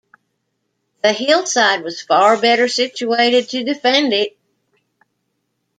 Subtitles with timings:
[1.03, 4.35] The hillside was far better situated to defend it.